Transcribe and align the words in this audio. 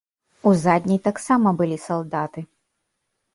У 0.51 0.53
задняй 0.61 0.99
таксама 1.07 1.53
былі 1.61 1.77
салдаты. 1.85 2.45